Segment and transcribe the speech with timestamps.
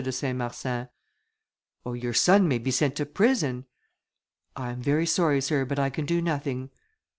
[0.03, 0.87] de Saint Marsin.
[1.85, 3.65] "Oh, your son may be sent to prison."
[4.55, 6.71] "I am very sorry, Sir, but I can do nothing."